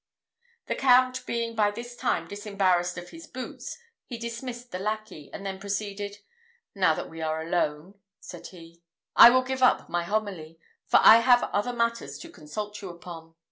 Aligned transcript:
The 0.65 0.73
Count 0.73 1.23
being 1.27 1.53
by 1.53 1.69
this 1.69 1.95
time 1.95 2.27
disembarrassed 2.27 2.97
of 2.97 3.11
his 3.11 3.27
boots, 3.27 3.77
he 4.07 4.17
dismissed 4.17 4.71
the 4.71 4.79
lackey, 4.79 5.29
and 5.31 5.45
then 5.45 5.59
proceeded: 5.59 6.17
"Now 6.73 6.95
that 6.95 7.07
we 7.07 7.21
are 7.21 7.39
alone," 7.39 7.99
said 8.19 8.47
he, 8.47 8.81
"I 9.15 9.29
will 9.29 9.43
give 9.43 9.61
up 9.61 9.89
my 9.89 10.01
homily, 10.01 10.57
for 10.87 10.99
I 11.03 11.17
have 11.17 11.43
other 11.53 11.71
matter 11.71 12.07
to 12.07 12.29
consult 12.31 12.81
you 12.81 12.89
upon. 12.89 13.35